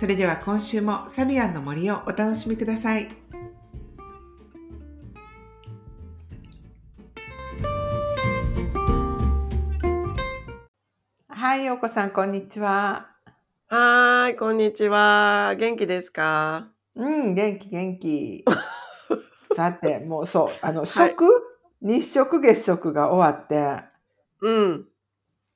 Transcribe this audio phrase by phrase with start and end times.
[0.00, 3.10] それでは今週もサビアンの森をお楽しみください。
[11.28, 13.10] はい、ようこさん、こんにちは。
[13.68, 15.54] はーい、こんにちは。
[15.58, 16.70] 元気ですか？
[16.96, 18.46] うん、元気元気。
[19.54, 21.10] さて、もうそう、あの、はい。
[21.10, 21.26] 食、
[21.82, 23.82] 日食月食が終わって、
[24.40, 24.86] うん、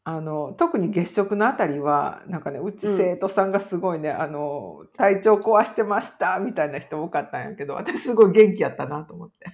[0.07, 2.97] あの、特に月食のあたりは、なんかね、うちうん。
[2.97, 9.47] 生徒さんがすごいね、あの、体調壊してました、みたいな人多かったんやけど、私すごい元気やったなと思って。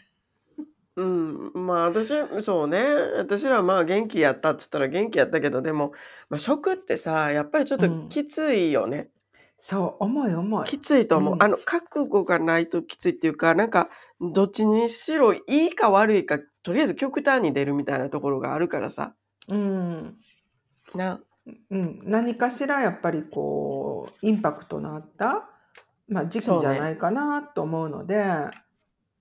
[0.97, 2.09] うん、まあ私、
[2.43, 2.79] そうね。
[3.17, 5.93] 私らはまあ元気やったって言ったら元気やったけど、でも、
[6.29, 8.09] まあ、食ってさ、やっぱりちょっとうん。
[8.09, 9.11] きついよね。
[9.59, 10.65] そう、重い重い。
[10.65, 11.37] きついとう思う。
[11.39, 11.49] あん。
[11.49, 13.89] の、覚悟がないときついっていうか、なんか、
[14.21, 19.15] どっちにしろいいか悪いか、とりあえず極端に出るみたいなところがあるからさ。
[19.49, 20.17] うん。
[20.95, 21.21] な。
[21.71, 25.49] うん、何かしらやっぱりこう、インパクトのあった、
[26.09, 26.45] まあ、時期。
[26.45, 28.25] じゃないかなと思うので、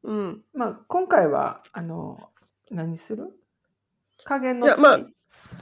[0.03, 0.42] うん。
[0.53, 2.30] まあ、今回は、あの、
[2.72, 3.31] 何する？
[4.23, 5.14] 加減のいや、まあ、月。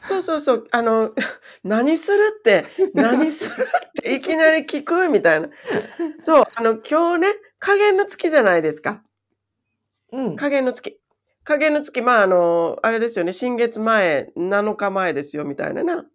[0.01, 0.67] そうそうそう。
[0.71, 1.13] あの、
[1.63, 5.49] 何するって、 何するっていきなり聞くみたいな。
[6.19, 7.27] そう、あの、今日ね、
[7.59, 9.03] 加減の月じゃないですか。
[10.11, 10.35] うん。
[10.35, 10.99] 加減の月。
[11.47, 13.31] 加減の月、まあ、あの、あれですよね。
[13.31, 16.05] 新月前、7日前ですよ、みたいなな。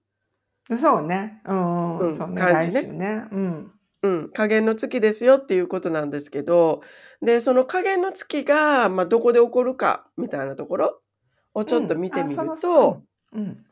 [0.78, 1.40] そうね。
[1.46, 2.38] うんうん、うん、そうね。
[2.38, 2.82] 感じね。
[2.82, 3.24] ね。
[3.32, 3.72] うん。
[4.02, 6.82] うん、加減の月ですよっていうことなんですけど、
[7.22, 11.00] で、その加減の月が、まあ、どこで起こるか、みたいなところ
[11.54, 13.02] をちょっと見てみると、ん。
[13.32, 13.66] うん。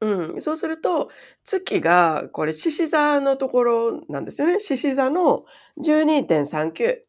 [0.00, 1.10] うん、そうすると、
[1.44, 4.60] 月が、これ、獅子座のところなんですよね。
[4.60, 5.44] 獅子座の
[5.78, 7.00] 12.39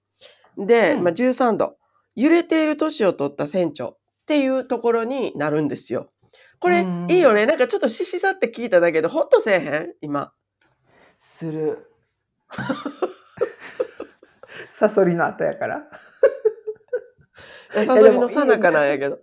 [0.57, 1.05] で、まあ、うん。
[1.07, 1.77] 13度。
[2.17, 6.09] 揺れている年を取った船長っていうところになるんですよ。
[6.59, 6.79] こうれ、
[7.09, 7.35] いいよん。
[7.35, 7.45] ね。
[7.45, 9.93] なんかちょっと獅子座って聞いただけで、ほっとせえへん？
[10.01, 10.33] 今。
[11.19, 11.91] する。
[14.71, 15.83] サソリの後やから。
[17.71, 19.19] サソリのもいい、最中なんやけど。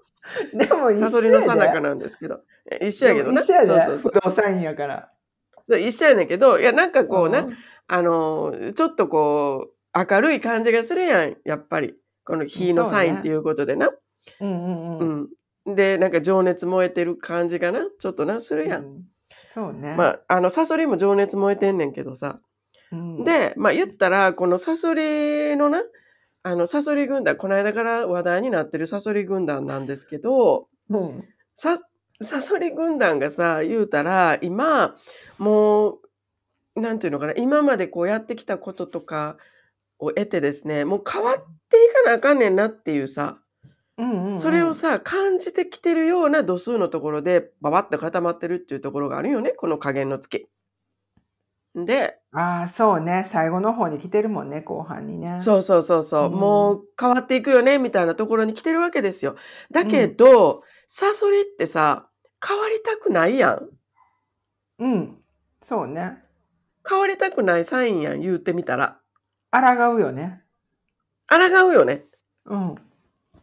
[0.55, 1.81] でも一サソリの最中で。
[1.81, 2.43] なんですけど。
[2.71, 3.41] え一緒やでけどな。
[3.41, 3.67] も一緒やで。
[3.67, 4.13] そうそうそう。
[4.13, 5.11] 不動産員やから。
[5.65, 7.57] そう一緒やねんけど、いや、なんかうこうね、ん。
[7.89, 11.97] あの、ちょっとこう、明るい感じがするやん、やっぱり。
[12.25, 12.87] このうん火の。
[12.87, 13.91] サインっていうことでな。
[14.41, 15.05] うんうんう。
[15.05, 15.75] うんん。
[15.75, 18.85] で、なんか情熱燃えてる感じがな、ちょっとな、するやん。
[18.85, 19.05] うん。
[19.55, 19.95] そうね。
[19.97, 22.41] まあ、あの、サソリも情熱燃えてんねんけどさ。
[22.93, 23.25] うん。
[23.25, 25.83] で、まあ言ったら、このサソリのな、
[26.43, 31.25] あの、サソリ軍団、この間から話題になってるサソリ軍団なんですけど、うん。
[31.55, 31.79] さ、
[32.21, 34.97] サソリ軍団がさ、言うたら、今、
[35.39, 35.99] も
[36.77, 39.37] う、なんていうのかな、今までこうやってきたこととか
[39.99, 41.37] を得てですね、もう変わっ
[41.71, 43.39] ていかなあかんねんなっていうさ、
[43.97, 50.49] うんそれをさ、感じてきてるような度数のところで、ババッと固まってるっていうところがあるよね、この加減の月。
[51.75, 53.27] で、ああ、そうね。
[53.31, 55.41] 最後の方に来てるもんね、後半にね。
[55.41, 56.75] そうそうそうそうう、もん。
[56.75, 59.37] う変わっていくよね、みたいなところに来てるわけですよ。
[59.71, 60.17] だけうん。
[60.17, 62.09] ど、サソリってさ、
[62.47, 63.69] 変わりたくないやん。
[64.79, 65.25] うん。
[65.63, 66.23] そうね。
[66.89, 69.01] 変わりたくないサインやん、言うてみたら。
[69.61, 70.43] 抗うよね。
[71.29, 72.05] 抗うよね。
[72.47, 72.75] うん。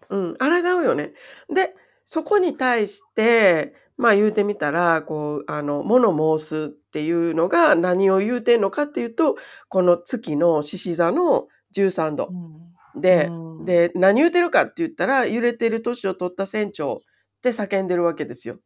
[0.09, 1.13] うん、抗うよね。
[1.53, 1.73] で、
[2.05, 9.37] そこに対して、まあ言うてみたら、こう、あの、物申すっていうのが何を言うてんのかっていうと、
[9.69, 12.25] この月の獅子座の13う度。
[12.25, 12.55] ん。
[12.97, 13.65] うで、ん。
[13.65, 16.99] で、何言うてるかって言ったら、揺れてる年を取った船長っ
[17.41, 18.57] て叫んでるわけですよ。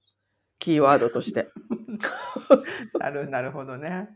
[0.59, 1.50] キーワードとして。
[3.00, 4.09] なる、なるほどね。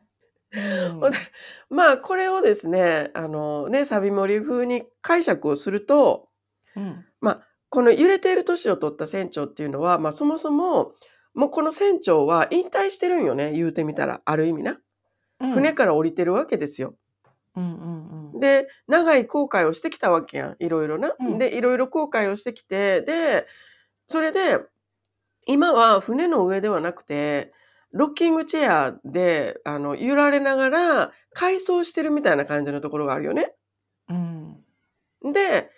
[0.52, 1.22] うほんで、ん。
[1.70, 6.30] まあこれをですね、あのね、サビ盛り風に解釈をすると、
[6.76, 7.06] うん。
[7.22, 10.94] まあ、この揺れている年を取った船長っていうのは、まあそもそも、
[11.34, 14.78] もうこの船長は引退してるんよね、言うてみたら、ある意味な。
[15.40, 15.52] うん。
[15.54, 16.96] 船から降りてるわけですよ。
[17.56, 18.40] うんうんうん。
[18.40, 21.14] で、長い航海をしてきたわけやん、いろいろな。
[21.20, 21.38] うん。
[21.38, 23.46] で、いろいろ航海をしてきて、で、
[24.08, 24.60] それで、
[25.46, 27.54] 今は船の上ではなくて、
[27.92, 33.54] ロッキングチェアで、あの、揺られながら、回送してるみたいな感じのところがあるよね。
[34.10, 35.34] うん。
[35.34, 35.72] で、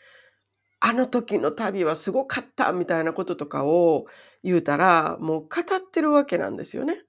[0.80, 4.08] あの時の旅はすごかったみたいなこととかを
[4.44, 7.04] 言うたら、もう語ってるわけなんですよね。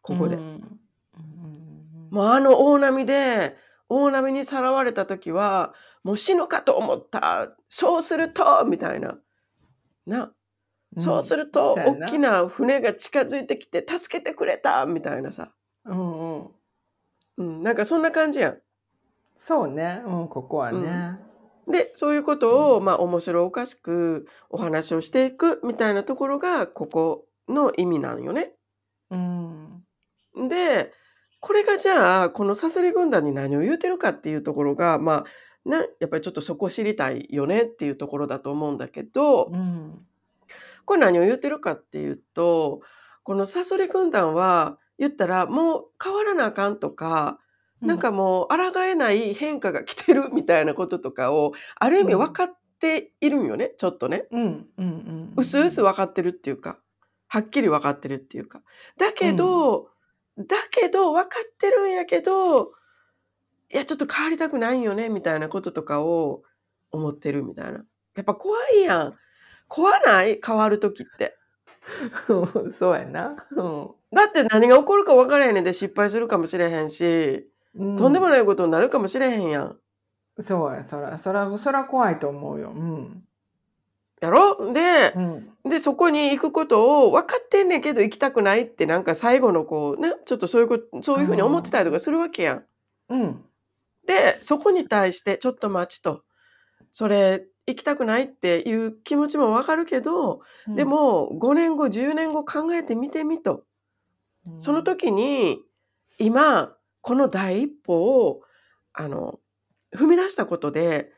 [0.00, 0.36] ここで。
[2.10, 3.56] もうあの大波で、
[3.88, 7.54] 大波にさらわれた時は、もう死ぬかと思った。
[7.68, 9.18] そうすると、みたいな。
[10.06, 10.32] な。
[10.96, 15.52] そうすると、大きな船が近づいてきて、助けてくれた、みたいなさ。
[15.84, 16.48] うんうん。
[17.36, 18.58] うん、なんかそんな感じやん。
[19.36, 20.02] そうね。
[20.04, 21.18] うん、ここはね。
[21.68, 28.54] で、そういうことを、まあ、面白おかしくお話をしていくみたいなところが、ここの意味なんよね。
[29.10, 29.84] うん。
[30.48, 30.92] で、
[31.40, 35.24] これがじゃあ、このサソリ軍団に何を言うてるかっていうところが、まあ、
[35.68, 40.06] な、やっぱりちょっとそこ知りたいよねっていうところだと思うんだけど、うん。
[40.88, 42.80] これ何を言ってるかっていうと、
[43.22, 47.38] このサソリ軍団は、言ったらもう変わらなあかんとか、
[47.82, 54.28] なんかもう抗えない変化が来てるみたいなこととかを、ある意味分かっているんよね、ちょっとね。
[54.30, 55.34] うん、うん、うん。
[55.36, 56.78] うすうす分かってるっていうか、
[57.26, 58.62] はっきり分かってるっていうか。
[58.96, 59.90] だけど、
[60.38, 62.72] だけど分かってるんやけど、
[63.70, 66.44] いや、ちょっと変わりたくないよね、みたいなこととかを
[66.90, 67.84] 思ってるみたいな。
[68.16, 69.14] やっぱ怖いやん。
[69.68, 70.40] 怖ない？
[70.44, 71.36] 変わるときって。
[72.72, 73.46] そうやな。
[73.52, 73.90] うん。
[74.12, 79.78] だって何が起こるか分からへんねんで失敗するかもしれへんし、とんでもないことになるかもしれへんやん。
[80.40, 82.70] そうや、そら、そら、そら怖いと思うよ。
[82.70, 83.24] うん。
[84.20, 84.72] やろ？
[84.72, 85.50] でう、ん。
[85.64, 92.64] で、そこに行くことを分かってんねんけど行きたくないってなんか最後のこうね、ちょっとそういうこと、そういうふうに思ってたりとかするわけやん。
[93.10, 93.44] うん。
[94.06, 96.22] で、そこに対してちょっと待ちと。
[96.92, 103.64] それ行きたくないっていう気持ちもわかるけど、で、も5年後、10年後考えてみてみと。
[104.58, 105.60] その時に
[106.18, 108.42] 今この第一歩を
[108.92, 109.38] あの
[109.94, 111.12] 踏み出したことで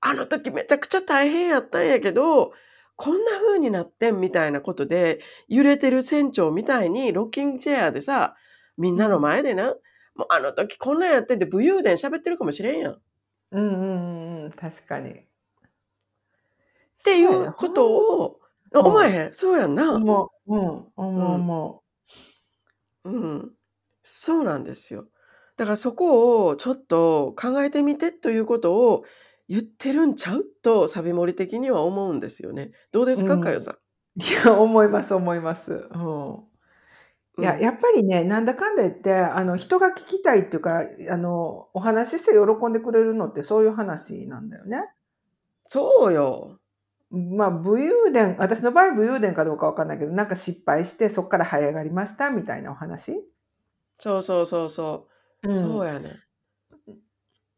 [0.00, 2.52] あの時めちゃくちゃ大変やったんやけど
[2.96, 8.34] こんな風になってんみたいなことで揺れてる船長みたいにロッキングチェアでさ
[8.76, 9.74] みんなの前でな
[10.14, 12.98] もうあの時こんなんやってんで武勇伝喋ってるかもしれんやん
[13.52, 15.26] うんうんうん、確かに。
[17.04, 18.40] ていうことを
[18.72, 19.94] やな思えへんそうやんな。
[19.94, 20.56] 思う。
[20.56, 21.82] うん、思う思
[23.04, 23.50] うん、
[24.02, 25.06] そうなんですよ。
[25.56, 29.04] だからそこをちょっと考えてみてということを
[29.48, 32.70] 言ってるんちゃうとサビ盛り的には思うんですよね。
[32.92, 33.74] どうですか、うんかよさん？
[33.74, 33.78] う。
[34.22, 35.72] いや、思います、思います。
[35.72, 36.44] うん。
[37.38, 44.84] いや、うんやっぱりね、なんだかんだ言って、あの、人が聞きたいっていうか、あの、お話しして喜んでくれるのってそういう話なんだよね。
[45.68, 46.58] そうよ。
[47.12, 53.22] まあ、武勇伝、私の場合武勇伝かどうかわかんないけど、なんか失敗してそこから這い上がりましたみたいなお話？
[53.98, 55.08] そうそうそうそ
[55.44, 55.56] う。
[55.56, 55.94] そうや。
[55.94, 56.22] やね。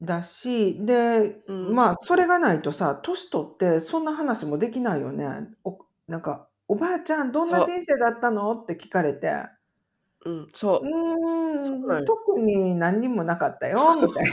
[0.03, 5.49] だし、で、うんまあ、それがないとさ、年取ってそんな話もできないよね。
[5.65, 5.79] お
[6.09, 8.53] なんか、おばあちゃんどんな人生だったの？
[8.55, 9.33] って聞かれて、
[10.25, 10.91] うん、そうう。
[11.63, 14.33] ーそうなん特に何にもなかったよ、みたい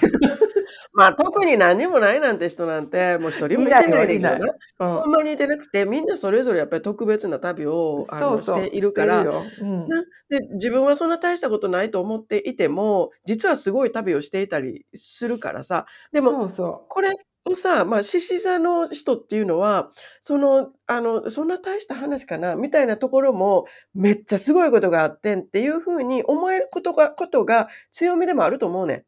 [0.94, 4.40] まあ特に何にもないなんて人なんてもう一人もいてないねんけどいないよいな。
[4.40, 9.22] ないうんほんまにいてなくてみんなそれぞれやっぱり特別な旅をあのしているから。
[9.22, 17.12] うんなで自分はそんな大したことないと思っていても実はすごい旅をしていたりするからさでもそうそこれ
[17.46, 29.06] をさ、まあ、獅子座の人っていうのはそのあのそんな大した話かなみたいなところもめっちゃすごいことがあってんっていうふうに思えることがことが強みでもあると思うねう。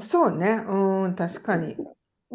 [0.00, 0.50] そうね。
[0.66, 1.74] うん、確かに。
[1.74, 1.76] ん。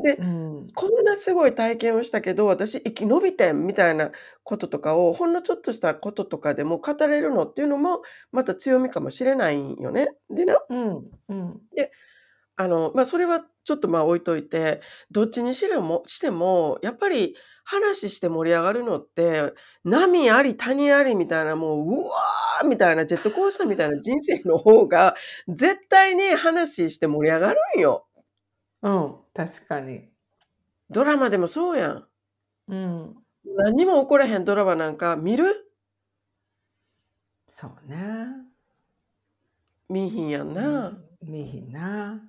[0.02, 0.72] でうん。
[0.74, 4.12] こんなすごい体験をしたけど私生き延びてんみたいな
[4.44, 8.02] こととかをほんのちょっとしたこととかでも語れるのっていうのも
[8.32, 10.08] また強みかもしれないんよね。
[10.30, 11.12] でなうん。
[11.30, 11.62] うん。
[12.60, 19.54] あの、まあ、それはちょっとまあ置いといて、どっちにしろもしても、やっぱり話して盛り上がるのって、
[19.86, 25.16] 波あり谷ありみたいな、もう、うわーみたいな、ジェットコースターみたいな人生の方が、
[25.48, 28.08] 絶対に話して盛り上がるんよ。
[28.84, 29.16] うん。
[29.36, 30.10] 確かに。
[30.92, 32.08] ドラマでもそうやん。
[32.70, 33.16] うん。
[33.58, 35.72] 何にも起こらへんドラマなんか見る？
[37.50, 38.50] そうね。
[39.90, 40.94] 見いひんやんな。
[41.24, 42.29] 見えひんな。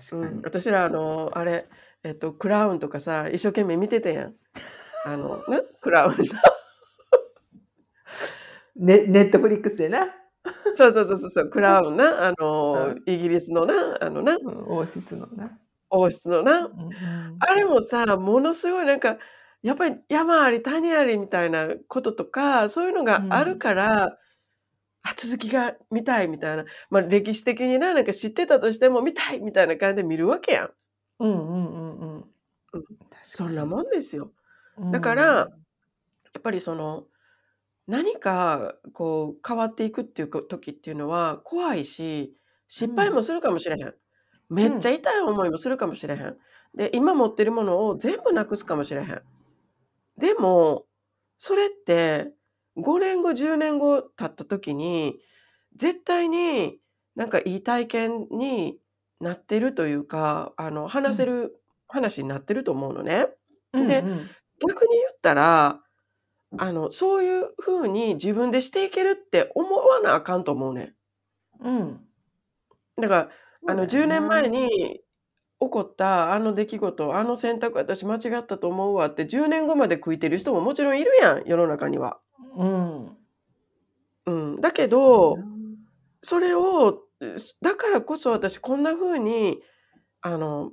[0.00, 0.42] 確うん、かに。
[0.44, 1.68] 私らあの、あれ、
[2.04, 4.34] えっと、クラウンとかさ、一生懸命見てたやん。
[5.04, 6.16] あの、 ね、クラウン。
[8.76, 10.08] ね、ネットフリックスでな。
[10.74, 15.58] そうそうそうそうそう、クラウンな、あの、うんイギリスのな、あのな、うん王室のな。
[15.90, 16.66] 王室のな。
[16.66, 19.18] うんうんあれもさ、ものすごいなんか、
[19.62, 24.18] やっぱり山あり谷ありみたいなこととか、そういうのがあるから、
[25.06, 26.64] あ、続きが見たいみたいな。
[26.90, 30.70] まあ歴史的にな、なんか知ってたとしても見たいみたいな感じで見るわけやん。
[31.20, 32.24] うんうんうんうん。
[33.22, 34.32] そんなもんですよ。
[34.76, 35.48] うんだからや
[36.38, 37.06] っぱりその、
[37.86, 42.36] 何かこう変わっていくっていう時っていうのは怖いし、
[42.68, 43.94] 失敗もするかもしれへん。
[44.50, 46.36] めっちゃ痛い思いもするかもしれへん。
[46.74, 49.22] で、今持ってるものを全部なくすかもしれへん。
[50.18, 50.86] でも、
[51.38, 52.32] それって
[52.76, 55.18] 5年後、10年後経った時に、
[55.76, 56.78] 絶対に
[57.14, 58.78] なんかいい体験に
[59.20, 63.26] なってるというか、あの、話せる話になってると思うのね。
[63.72, 64.30] で、うんうん。
[64.60, 65.82] 逆に言ったら、
[66.58, 70.94] あの、そういう風に自分でしていけるって思わなあかんと思うね
[71.62, 71.68] ん。
[71.68, 72.08] うん。
[73.00, 73.30] だから、
[73.68, 74.48] あの、10そうだよ年前ね。
[74.48, 75.00] に
[75.60, 82.20] 起こったあの出来事、あの選択私間違ったと思うわって10年後まで悔いてる人ももちろんいるやん、世の中には。
[82.56, 83.16] うん。
[84.26, 84.60] うん。
[84.60, 85.56] だけそうど。
[86.22, 89.60] それを、うだからこそ私こんな風に、
[90.20, 90.72] あの、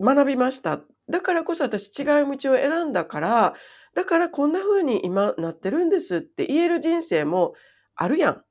[0.00, 0.80] 学びました。
[1.08, 3.54] だからこそ私違う道を選んだから、
[3.94, 7.54] だからこんな風に今なってるんですって言える人生も
[7.94, 8.44] あるやん。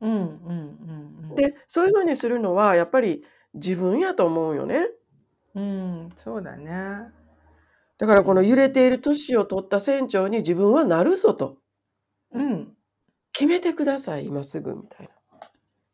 [0.00, 1.34] うんうんうんうん。
[1.34, 3.24] で、そういう風にするのはやっぱり
[3.54, 4.86] 自分やと思うよね。
[5.54, 7.10] うん、そうだね。
[7.98, 11.58] だからこの揺れている年を取った船長に自分はなるぞと。
[12.32, 12.76] うん。
[13.32, 15.12] 決めてください、今すぐみたいな。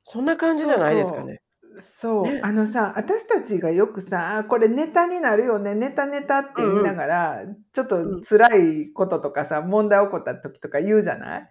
[0.05, 1.43] そんな感じじゃないですかね。
[1.81, 2.43] そう、ね。
[2.43, 6.83] あのさ、私たちがよくさ、これネタになるよね、ネタネタってう言いんう。
[6.83, 8.27] なんがら、ちょっとうん。
[8.29, 11.49] 辛いこととかさ、問題起こった時とか言うじゃない？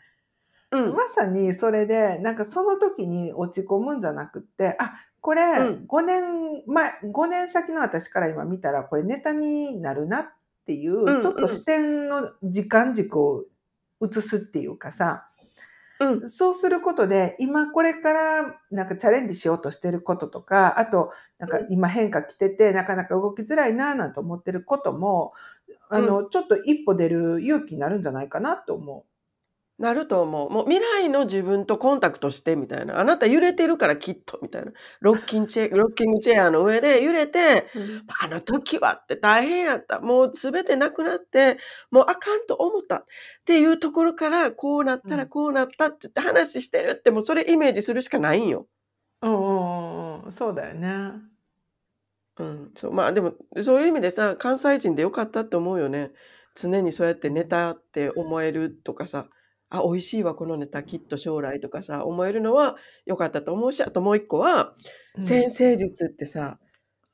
[0.72, 0.98] うん。
[0.98, 5.88] まさにそれで、なんかその時に落ち込むんじゃなくって、あ、こうれん。
[5.88, 10.26] 5年前、5年先の私から今見たら、これネタになるなっ
[10.66, 11.48] ていうう、ちょっと。
[11.48, 13.46] 視点の時間軸を
[14.02, 15.28] 移すっていうかさ、
[16.00, 16.30] うん。
[16.30, 21.68] そうすることで、今これからなんかチャレンジしようとしてることとか、あと、なんかうん。
[21.70, 25.34] 今変化来てて、なかなか動きづらいなぁなんて思ってることも、
[25.90, 26.18] あうん。
[26.18, 29.06] の、ちょっと一歩出る勇気になるんじゃないかなと思
[29.82, 30.50] なると思う。
[30.52, 33.00] もう未来の自分とコンタクトしてみたいな。
[33.00, 34.72] あなた揺れてるからきっとみたいな。
[35.02, 37.80] ロッキンチェロッキングチェアの上で揺れて、う。
[37.80, 38.04] うん。
[38.22, 40.00] あの時はって大変やった。
[40.00, 41.58] もう全てなくなって、
[41.90, 43.06] もうあかんと思ったっ
[43.46, 45.30] ていうところから、こうなったらうん。
[45.30, 48.68] こうなったって言って話してるって、もうそれイメージするしかないんよ。
[49.22, 50.34] うんうんうんうん。
[50.34, 51.12] そうだよね。
[52.38, 52.72] うん。
[52.76, 56.12] そう、まあでも、そういう意味でさ、関西人でよかったって思うよね。
[56.56, 59.28] 常にそうやってネタって思えるとかさ、
[59.72, 62.76] あ、美味しいわ、このネタ、きっと将来とかさ、思えるのは
[63.06, 64.76] 良かったと思うし、あともう一個は、
[65.16, 65.24] うん。
[65.24, 66.60] 先生術ってさ、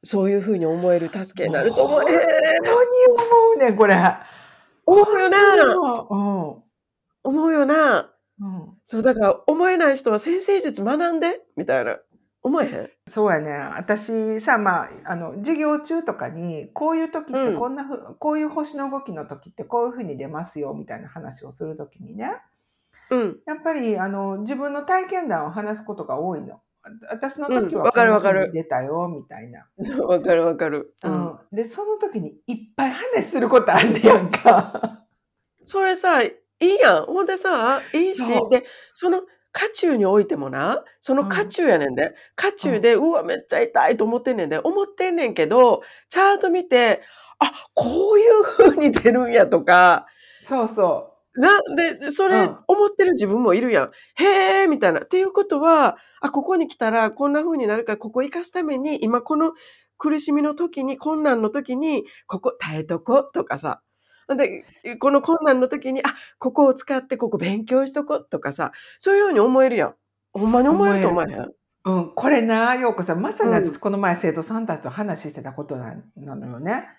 [0.04, 2.02] そういう風に思える助けになると思う。
[2.02, 2.18] 本ええ、
[2.66, 3.96] 当に思うね、これ。
[4.86, 5.38] 思うよな。
[6.10, 6.64] 思
[7.24, 8.14] 思うよな。
[8.40, 8.46] う。
[8.46, 8.56] うん。
[8.56, 8.78] うん。
[8.86, 11.98] そう、だから思えない人は先生術学んでみたいな。
[12.48, 12.90] 思えへん？
[13.10, 13.52] そうやね。
[13.52, 17.60] 私さ、まあ、あの、授業中とかに、こういう時ってうん。
[17.60, 22.32] こんなふこういう星の動きの時ってこういう風に出ますよみたいな話をする時にね、
[23.10, 23.40] うん。
[23.46, 26.62] やっぱりあの、自分の体験談を話すことが多いの。
[26.84, 28.52] あ私のうん、時はわかるわかる。
[28.54, 29.68] 出たよみたいな。
[30.06, 30.94] わかるわかる。
[31.04, 31.14] うん。
[31.14, 31.40] うん。
[31.52, 35.06] で、その時にいっぱい話することあんねやんか。
[35.64, 37.06] それさ、いいやん。
[37.06, 38.24] ほんでさ、いいし。
[38.50, 38.64] で、
[38.94, 39.22] その
[39.58, 41.48] 渦中においてもな、そうの渦ん。
[41.48, 42.14] 中やねんで。
[42.36, 42.78] 渦うん。
[42.78, 44.60] 中で、うわ、めっちゃ痛いと思ってんねんで。
[44.60, 47.02] 思ってんねんけど、チャート見て、
[47.40, 50.08] あ、こういう風に出るんやとか
[50.44, 52.58] そうそな、で、そうれん。
[52.68, 53.92] 思ってる自分もいるやん。
[54.16, 55.02] へえ、みたいな。
[55.02, 59.54] っていうことは、あ、ここに来たらこんな風になるから、ここ生かすために、今この
[59.98, 63.82] 苦しみの時に、困難の時に、ここ耐えとことかさ。
[64.36, 64.66] で、
[65.00, 69.96] この困難の時に、あ、ここを使ってここ勉強しとことかさ、そういうように思えるやん。
[70.34, 70.98] ほんまに思える。
[70.98, 71.52] ると思えへん？
[71.86, 73.54] うん、これな、陽子さん、まさにうん。
[73.54, 76.90] 私この前生徒さんたちと話してたことななのよね。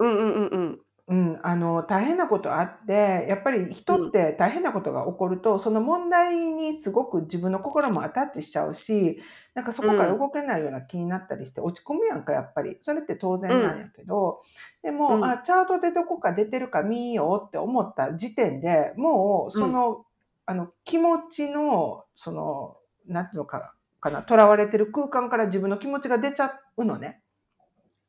[0.00, 0.80] うんうんうんうん。
[1.08, 3.96] うん、あの、大変なことあって、やっぱりうん。
[3.96, 9.18] 人って大変なことが起こると、その問題にすごく自分の心もアタッチしちゃうし、
[9.54, 10.18] なんかそうこからん。
[10.18, 12.76] 動けないような気になったりして落ち込むやんか、やっぱり。
[12.82, 13.80] それって当う然なんん。
[13.80, 14.42] やけど、
[14.82, 15.30] でうも、ん。
[15.30, 19.66] あ、チャートでどこか出てるか見ようって思った時点で、もううん。
[19.66, 20.04] その、
[20.44, 27.22] あの、気持ちの、その、なんていうのかかな、囚われてる空間から自分の気持ちが出ちゃうのね。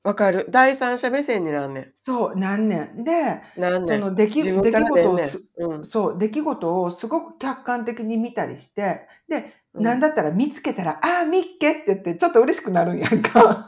[0.04, 0.48] わかる。
[0.50, 3.04] 第三者目線になんねそう、なんねん。
[3.04, 3.62] で、ん。
[3.62, 4.00] なんねん。
[4.00, 5.30] その出来自分出来から出んねん。
[5.30, 5.86] 事をすうん。
[5.86, 9.84] そう、出来事をすごく客観的に見たりして、で、うん。
[9.84, 13.68] なんだったら見つけたら、ああ、みっけって言ってちょっと嬉しくなるんやんか。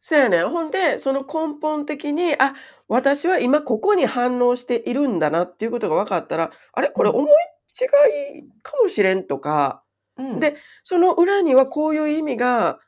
[0.00, 0.48] そやねん。
[0.50, 2.54] ほんで、その根本的に、あ、
[2.88, 6.92] 私は今ここに反応しているんだなっていうことが分かったら、あれ、うん。
[6.92, 7.30] これ思い
[7.80, 9.84] 違いかもしれんとか、
[10.16, 10.40] うん。
[10.40, 12.80] で、その裏にはこういう意味が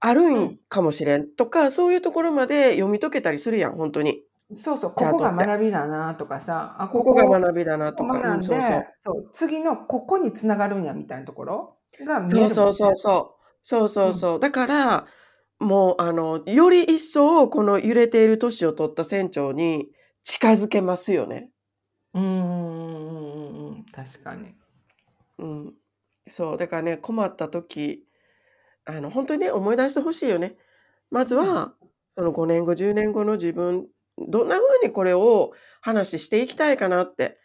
[0.00, 0.60] あるうんん。
[0.68, 4.24] かもしれんとか、そういうところまで読み解けたりするやん、ほんとに。
[4.54, 5.54] そうそう、ここがチャートって。
[5.56, 8.82] 学びだなとかさ、あ、ここここが学びだなとか、うん、学んそうそう。
[8.82, 12.72] で、そう、次のここに繋がるんやみたいなところが見そうそうえるもんね。
[12.72, 13.40] そうそう。
[13.62, 14.14] そうそううん。
[14.14, 14.40] そう。
[14.40, 15.06] だから、
[15.58, 19.88] もう、あの、より一層この揺れている年を取った船長に
[20.22, 21.50] 近づけますよね。
[22.14, 24.54] うんうんうんうん確かに。
[25.38, 25.74] うん。
[26.28, 28.06] そう、だからね、困った時、
[28.96, 30.56] あの、本当にね、思い出してほしいよね。
[31.10, 31.46] まずうん。
[31.46, 31.74] は、
[32.16, 33.86] その5年後、10年後の自分、
[34.18, 37.38] どんな風にこれを話していきたいかなって。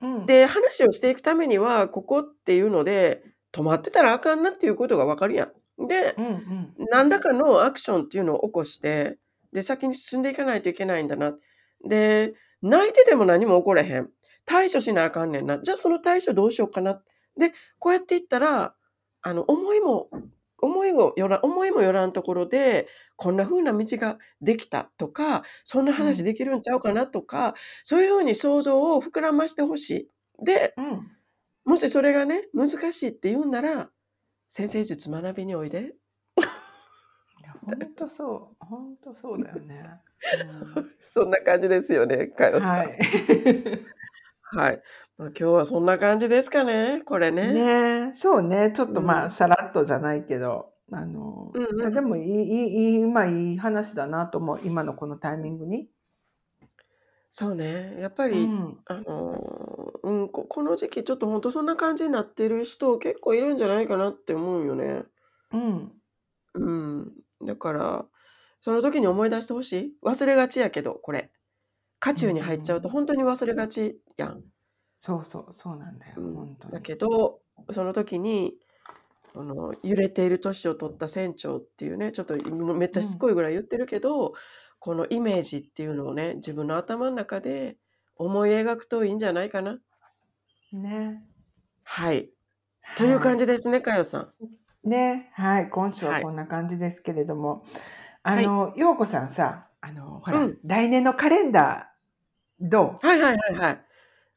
[0.00, 0.26] うん。
[0.26, 3.22] で、話をしていくためには、ここっていうので、
[3.52, 5.46] 止まってたらあかんなっていうことが分かるや
[5.78, 5.86] ん。
[5.88, 6.74] で、うんうん。
[6.90, 9.18] 何らかのアクションっていうのを起こして、
[9.52, 11.34] で、先に進んでいかないといけないんだな。
[11.86, 14.10] で、泣いてても何も起これへん。
[14.44, 15.58] 対処しなあかんねんな。
[15.62, 17.02] じゃあその対処どうしようかな。
[17.38, 18.74] で、こうやっていったら、
[19.22, 20.08] あの、思いも、
[20.62, 26.14] 思いもよら思いもよらんところで、こんな風な道ができたとか、そんなうん。
[26.14, 29.90] 話できるんちゃうかなとか、そういう風に想像を膨らましてほし
[30.40, 30.44] い。
[30.44, 31.16] で、うん。
[31.64, 33.90] もしそれがね、難しいって言うんなら、
[34.48, 35.94] 先生術学びにおいで。
[37.38, 38.64] いや、ほんとそう。
[38.64, 40.00] ほんとそうだよね。
[40.32, 40.90] うん。
[41.00, 42.82] そんな感じですよね、かよさん。
[42.82, 42.98] はい。
[44.52, 44.82] はい。
[45.16, 47.52] ま、今日はそんな感じですかね、これね。
[47.52, 49.30] ね、そうね、ちょっと、まあ、うん。
[49.30, 51.94] さらっとじゃないけど、あの、うんいや、うん。
[51.94, 55.88] でもいいいいいいまあ、いい話だなと思う、今のこのタイミングに。
[57.32, 58.78] そうね、やっぱり、うん。
[58.86, 65.04] あの、うん、ここの時期ちょっとほんとそんな感じになってる人結構いるんじゃないかなって思うよね。
[65.52, 65.92] うん。
[66.54, 67.12] うん。
[67.44, 68.06] だから、
[68.60, 69.94] その時に思い出してほしい。
[70.02, 71.30] 忘れがちやけど、これ。
[72.00, 72.94] 渦うん中に入っちゃうとうん。
[72.94, 74.44] ほんとに忘れがちやん。
[74.98, 76.34] そうそう、そうなんだよ、うん。
[76.34, 76.82] ほんとだに。
[76.82, 77.40] けど、
[77.72, 78.58] その時に、
[79.34, 82.36] あの、揺れている年を取った船長っていうね、ちょっと、
[82.74, 83.20] めっちゃしつうん。
[83.20, 84.34] こいぐらい言ってるけど、
[84.80, 87.78] このイメージっていうのをね、自分の頭ん中で
[88.16, 89.80] 思い描くといいんじゃないかな。
[90.72, 91.22] ね。
[91.84, 92.30] はい。
[92.94, 93.30] というはい。
[93.30, 94.34] 感じですね、かよさん。
[94.84, 96.24] ね、はい、今週ははい。
[96.24, 97.64] こんな感じですけれども、
[98.22, 98.50] あはい。
[98.50, 100.60] の、ようこさんさ、あの、ほら、うん。
[100.64, 101.89] 来年のカレンダー
[102.60, 103.06] どう？
[103.06, 103.84] はいはいはいはい。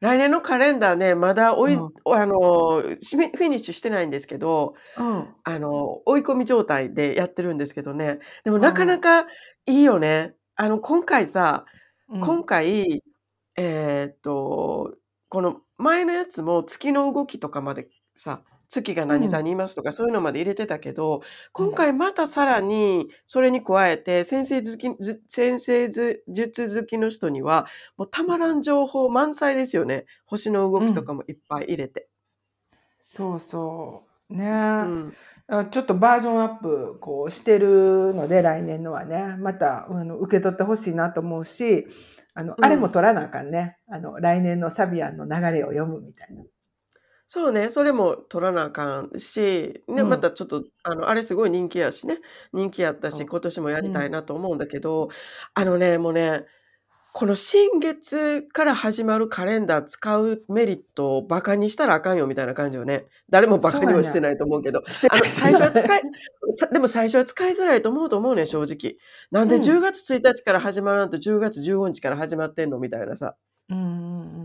[0.01, 1.93] 来年のカレンダーね、まだおいうん。
[2.05, 5.35] あの、しめフィニッシュしてないんですけど、うん。
[5.43, 8.19] あの、追い込み状態でやってるんですけどね。
[8.43, 8.59] でもう。
[8.59, 9.27] なかなんか
[9.65, 10.35] いいよね。
[10.55, 11.65] あの、今回さ、
[12.19, 12.43] 今うん。
[12.45, 13.03] 回、
[13.57, 14.95] えっと、
[15.29, 19.19] この前のやつも月の動きとかまでさ、月がうん。
[19.19, 21.21] 何座にいますとかそういうのまで入れてたけど、
[21.57, 21.69] うん。
[21.69, 30.05] 今回またさらにそれに加えて、先生好きず先生ず術好きの人には、もうたまらん情報満載ですよね。
[30.25, 30.87] 星の動うん。
[30.87, 32.09] きとかもいっぱい入れて。
[33.01, 34.33] そうそう。
[34.33, 34.87] うね。
[34.87, 35.17] ん。
[35.47, 41.87] あ、ちょっとバージョンアップ、こうしてるので、来年のはね、また、あの、受け取って欲しいなと思うし、
[42.33, 42.89] あの、うあれもん。
[42.89, 43.77] 取らなあかんね。
[43.87, 46.43] あの、来年のサビアンの流れを読むみたいな。
[47.35, 50.19] そうね、それも取らなあかんし、ね、まうん。
[50.19, 52.19] たちょっと、あの、あれすごい人気やしね。
[52.53, 53.85] 人気やったし、そ今年もやう。
[53.85, 54.11] うりたいん。
[54.11, 55.09] なと思うんだけど、
[55.55, 56.45] あのね、もうね、
[57.11, 63.07] この新月から始まるカレンダー使うメリットを馬鹿にしたらあかんよみたいな感じよね。
[63.29, 63.99] 誰も馬鹿そうやねん。
[63.99, 66.01] にはしてないと思うけど、してあの、ないして最初は使ないい。
[66.55, 68.97] さでも最初は使いづらいと思うと思うねん、正直。
[69.31, 69.81] なんでう10ん。
[69.81, 73.35] 月1日から始まらんと10月15日から始まってんのみたいなさ。
[73.69, 74.42] うん、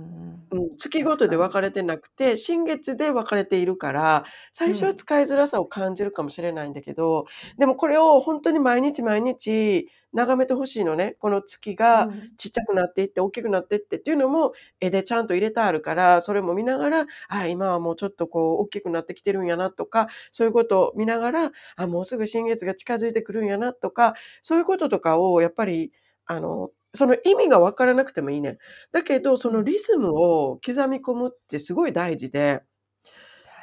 [0.78, 1.16] 月ご。
[1.16, 4.24] とで分かれてなくて、新月で分かれているから、
[4.64, 4.94] う最初はん。
[4.94, 7.26] 使いづらさを感じるかもしれないんだけど、
[7.58, 11.16] でもこれをほんとに毎日毎日眺めて欲しいのね。
[11.18, 12.38] この月うがん。
[12.38, 25.92] ちっちゃくなっていって大きくなってってっていうのも絵でちゃんと入れてあるから、それも見ながら、あ、今はもうちょっとこう大きくなってきてるんやなとか、そういうことを見ながら、あ、もうすぐ新月が近づいてくるんやなとか、そういうこととかをやっぱり、
[26.26, 28.58] あの、その意味が分からなくてもいいねん。
[28.92, 29.62] だけど、そうのん。
[29.62, 32.62] リズムを刻み込むってすごい大事で。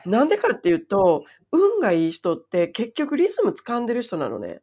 [0.05, 4.61] なんでかっていうと、運がいい人って結局リズム掴んでる人なのね。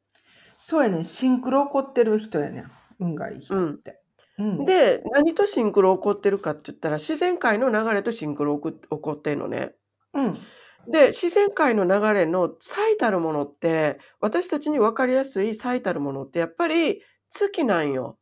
[0.58, 1.04] そうやねん。
[1.04, 2.70] シンクロ起こってる人やねん。
[2.98, 3.78] 運がいいう人っん。
[3.84, 4.00] て。
[4.38, 4.66] うん。
[4.66, 9.74] で、何とシンクロ起こってるかって言ったら、自然界の流れとシンクロ起こ起こってんのね。
[10.14, 10.52] うん。
[10.90, 18.18] で、自然界の流れの最たるものって、私たちに分かりやすい最たるものってやっぱり月なんよ。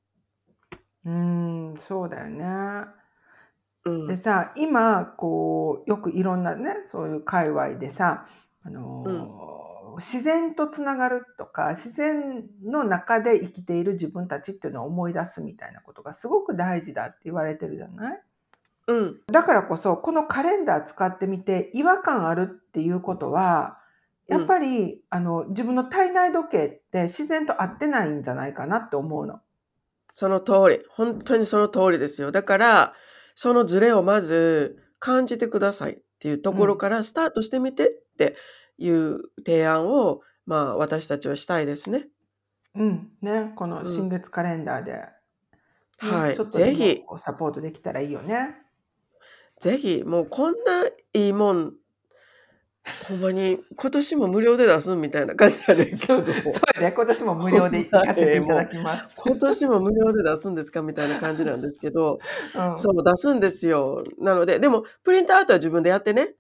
[1.04, 2.44] うーん、そうだよね。
[3.84, 4.08] うん。
[4.08, 8.26] でさ、今、こう、よくいろんなね、そういう界隈でさ、
[8.62, 8.70] あ
[9.04, 9.32] うん。
[9.32, 18.22] の、自然とつながるとか、自然の中で生きている自分たちっていうのを思い出すみたいなことがすごく大事だって言われてるじゃない？
[18.86, 19.20] うん。
[19.28, 23.78] だからこそ、このカレンダー使ってみて違和感あるっていうことは、
[24.28, 24.46] やっうん。
[24.46, 29.40] ぱり、あの、自分の体内時計って自然と合ってないんじゃないかなって思うの。
[30.12, 30.84] その通り。
[30.90, 32.32] ほんとにその通りですよ。
[32.32, 32.94] だから、
[33.34, 36.56] そのズレをまず感じてくださいっていうとうん。
[36.56, 38.36] ころからスタートしてみてって
[38.78, 42.08] いう提案を、まあ私たちはしたいですね。
[42.74, 43.10] うん。
[43.22, 45.08] ね、このうん新月カレンダーで、ね
[45.98, 48.56] はいちょっとぜひサポートできたらいいよね。
[49.60, 51.74] ぜひ、もうこんないいもん、
[53.08, 56.06] ほんまに今年も無料で出すみたいな感じやねんけど。
[56.06, 56.24] そう
[56.76, 59.14] やね、今年も無料で 行かせていただきます。
[59.18, 62.20] 今年も無料で出すんですかみたいな感じなんですけど、
[62.54, 64.04] うんそう、出すんですよ。
[64.18, 66.34] なので、でも、プリントアウトは自分でやってね。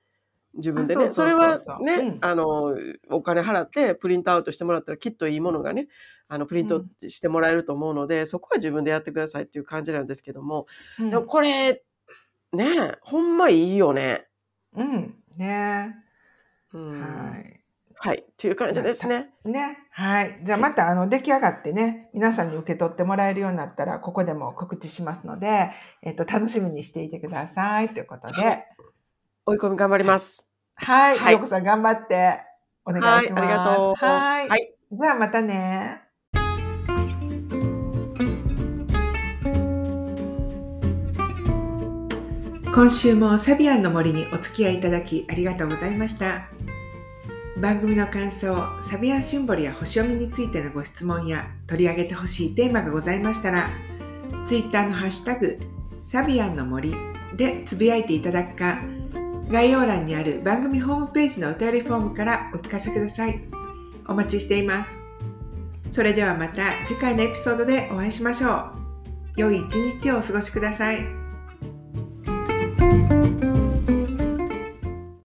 [0.54, 1.04] 自分でね。
[1.06, 2.74] あそれはね、うんあの、
[3.10, 5.88] お金払ってプリントアウトしてもらったらきっといいものがね、
[6.28, 10.66] あの、プリントしてもらえると思うので、そこは自分でやってくださいっていう感じなんですけども、
[10.98, 11.84] うんでもこれ、
[12.52, 14.26] ね、ほんまいいよね。
[14.74, 15.14] うん。
[15.36, 15.94] ね。
[16.72, 17.60] うん、はい。
[18.02, 18.24] はい。
[18.38, 19.28] という感じですね。
[19.44, 19.76] ね。
[19.90, 20.40] はい。
[20.42, 25.70] じゃあまた、あの、出来上がってね、皆さんに受け取ってもらえるようになったら、ここでも告知しますので、
[26.02, 27.90] えっと、楽しみにしていてください。
[27.90, 28.66] ということで、
[29.44, 30.50] 追い込み頑張ります。
[30.76, 31.18] はい。
[31.18, 32.40] はいようこさん頑張って
[32.86, 33.42] お願いします。
[33.42, 33.94] はい、ありがとう。
[33.96, 34.48] はい。
[34.48, 34.74] はい。
[34.92, 36.00] じゃあまたね。
[42.72, 46.59] 今週もサビアンの森にお付き合いいただきありがとうございました。
[47.60, 53.68] 番組の感想、サビアンシンボルや星読みについてのご質問や取り上げてほしいテーマがございましたら、
[54.46, 55.58] ツイッターのハッシュタグ、
[56.06, 56.94] サビアンの森
[57.36, 58.80] でつぶやいていただくか、
[59.50, 63.42] 概要欄にある番組ホームページのお便りフォームからお聞かせください。
[64.08, 64.98] お待ちしています。
[65.90, 68.72] それではまた次回のエピソードでお会いしましょう。
[69.36, 70.96] 良い一日をお過ごしください。